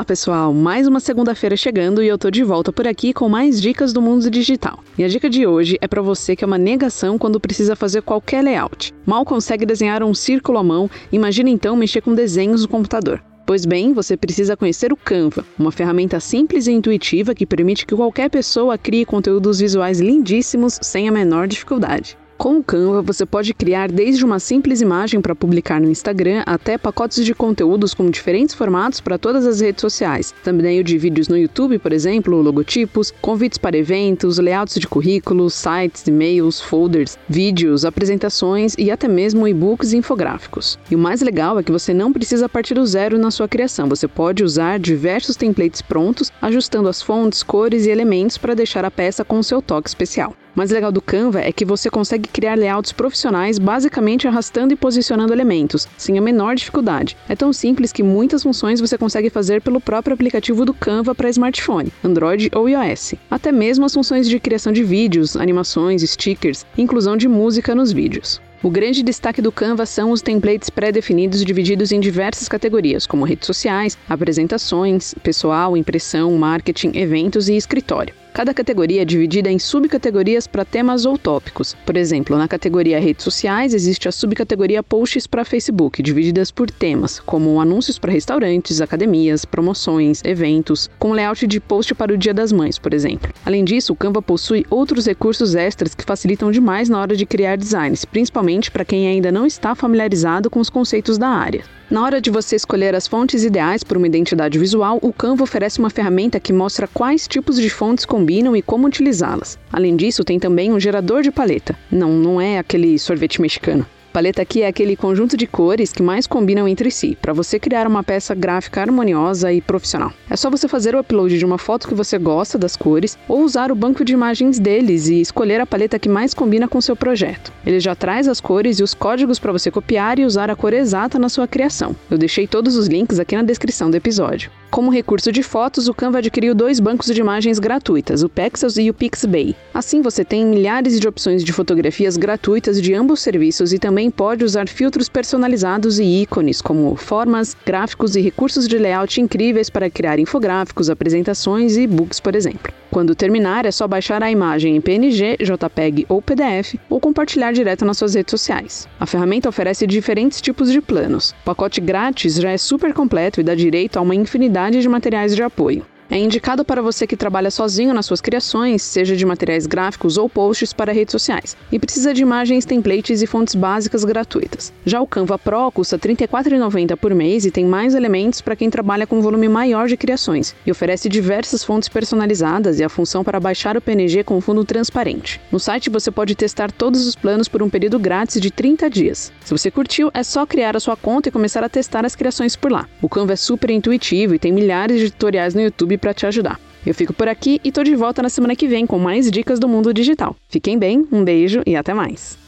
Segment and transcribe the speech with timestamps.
[0.00, 3.60] Olá pessoal, mais uma segunda-feira chegando e eu tô de volta por aqui com mais
[3.60, 4.82] dicas do mundo digital.
[4.96, 8.00] E a dica de hoje é para você que é uma negação quando precisa fazer
[8.00, 8.94] qualquer layout.
[9.04, 13.22] Mal consegue desenhar um círculo à mão, imagina então mexer com desenhos no computador.
[13.44, 17.94] Pois bem, você precisa conhecer o Canva, uma ferramenta simples e intuitiva que permite que
[17.94, 22.16] qualquer pessoa crie conteúdos visuais lindíssimos sem a menor dificuldade.
[22.40, 26.78] Com o Canva, você pode criar desde uma simples imagem para publicar no Instagram até
[26.78, 30.34] pacotes de conteúdos com diferentes formatos para todas as redes sociais.
[30.42, 36.06] Também de vídeos no YouTube, por exemplo, logotipos, convites para eventos, layouts de currículos, sites,
[36.06, 40.78] e-mails, folders, vídeos, apresentações e até mesmo e-books e infográficos.
[40.90, 43.86] E o mais legal é que você não precisa partir do zero na sua criação.
[43.90, 48.90] Você pode usar diversos templates prontos, ajustando as fontes, cores e elementos para deixar a
[48.90, 50.34] peça com o seu toque especial.
[50.54, 54.76] O mais legal do Canva é que você consegue criar layouts profissionais basicamente arrastando e
[54.76, 57.16] posicionando elementos, sem a menor dificuldade.
[57.28, 61.30] É tão simples que muitas funções você consegue fazer pelo próprio aplicativo do Canva para
[61.30, 63.14] smartphone, Android ou iOS.
[63.30, 68.40] Até mesmo as funções de criação de vídeos, animações, stickers, inclusão de música nos vídeos.
[68.60, 73.46] O grande destaque do Canva são os templates pré-definidos divididos em diversas categorias, como redes
[73.46, 78.14] sociais, apresentações, pessoal, impressão, marketing, eventos e escritório.
[78.32, 81.76] Cada categoria é dividida em subcategorias para temas ou tópicos.
[81.84, 87.18] Por exemplo, na categoria redes sociais existe a subcategoria posts para Facebook, divididas por temas,
[87.18, 92.52] como anúncios para restaurantes, academias, promoções, eventos, com layout de post para o Dia das
[92.52, 93.32] Mães, por exemplo.
[93.44, 97.56] Além disso, o Canva possui outros recursos extras que facilitam demais na hora de criar
[97.56, 101.79] designs, principalmente para quem ainda não está familiarizado com os conceitos da área.
[101.90, 105.80] Na hora de você escolher as fontes ideais para uma identidade visual, o Canva oferece
[105.80, 109.58] uma ferramenta que mostra quais tipos de fontes combinam e como utilizá-las.
[109.72, 111.76] Além disso, tem também um gerador de paleta.
[111.90, 113.84] Não, não é aquele sorvete mexicano.
[114.12, 117.86] Paleta aqui é aquele conjunto de cores que mais combinam entre si, para você criar
[117.86, 120.12] uma peça gráfica harmoniosa e profissional.
[120.28, 123.44] É só você fazer o upload de uma foto que você gosta das cores ou
[123.44, 126.96] usar o banco de imagens deles e escolher a paleta que mais combina com seu
[126.96, 127.52] projeto.
[127.64, 130.72] Ele já traz as cores e os códigos para você copiar e usar a cor
[130.72, 131.94] exata na sua criação.
[132.10, 134.50] Eu deixei todos os links aqui na descrição do episódio.
[134.70, 138.88] Como recurso de fotos, o Canva adquiriu dois bancos de imagens gratuitas, o Pexels e
[138.88, 139.56] o Pixabay.
[139.74, 144.12] Assim, você tem milhares de opções de fotografias gratuitas de ambos os serviços e também
[144.12, 149.90] pode usar filtros personalizados e ícones, como formas, gráficos e recursos de layout incríveis para
[149.90, 152.72] criar infográficos, apresentações e e-books, por exemplo.
[152.92, 157.84] Quando terminar, é só baixar a imagem em PNG, JPEG ou PDF ou compartilhar direto
[157.84, 158.88] nas suas redes sociais.
[158.98, 161.30] A ferramenta oferece diferentes tipos de planos.
[161.42, 165.34] O pacote grátis já é super completo e dá direito a uma infinidade de materiais
[165.34, 165.86] de apoio.
[166.12, 170.28] É indicado para você que trabalha sozinho nas suas criações, seja de materiais gráficos ou
[170.28, 174.72] posts para redes sociais, e precisa de imagens, templates e fontes básicas gratuitas.
[174.84, 178.68] Já o Canva Pro custa R$ 34,90 por mês e tem mais elementos para quem
[178.68, 183.22] trabalha com um volume maior de criações, e oferece diversas fontes personalizadas e a função
[183.22, 185.40] para baixar o PNG com fundo transparente.
[185.52, 189.32] No site você pode testar todos os planos por um período grátis de 30 dias.
[189.44, 192.56] Se você curtiu, é só criar a sua conta e começar a testar as criações
[192.56, 192.88] por lá.
[193.00, 196.58] O Canva é super intuitivo e tem milhares de tutoriais no YouTube para te ajudar.
[196.84, 199.58] Eu fico por aqui e tô de volta na semana que vem com mais dicas
[199.58, 200.34] do mundo digital.
[200.48, 202.38] Fiquem bem, um beijo e até mais.